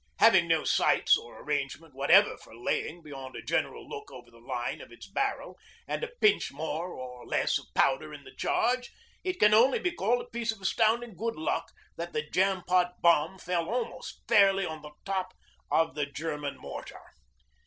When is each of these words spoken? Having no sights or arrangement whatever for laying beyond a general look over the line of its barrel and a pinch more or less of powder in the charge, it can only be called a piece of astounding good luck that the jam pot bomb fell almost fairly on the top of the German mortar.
Having 0.17 0.47
no 0.47 0.63
sights 0.63 1.15
or 1.15 1.39
arrangement 1.39 1.93
whatever 1.93 2.35
for 2.35 2.55
laying 2.55 3.03
beyond 3.03 3.35
a 3.35 3.41
general 3.43 3.87
look 3.87 4.09
over 4.11 4.31
the 4.31 4.39
line 4.39 4.81
of 4.81 4.91
its 4.91 5.05
barrel 5.07 5.59
and 5.87 6.03
a 6.03 6.07
pinch 6.07 6.51
more 6.51 6.87
or 6.91 7.23
less 7.27 7.59
of 7.59 7.71
powder 7.75 8.11
in 8.11 8.23
the 8.23 8.33
charge, 8.33 8.89
it 9.23 9.39
can 9.39 9.53
only 9.53 9.77
be 9.77 9.91
called 9.91 10.21
a 10.23 10.29
piece 10.31 10.51
of 10.51 10.59
astounding 10.59 11.15
good 11.15 11.35
luck 11.35 11.71
that 11.97 12.13
the 12.13 12.27
jam 12.27 12.63
pot 12.63 12.99
bomb 12.99 13.37
fell 13.37 13.69
almost 13.69 14.21
fairly 14.27 14.65
on 14.65 14.81
the 14.81 14.89
top 15.05 15.35
of 15.69 15.93
the 15.93 16.07
German 16.07 16.57
mortar. 16.57 17.03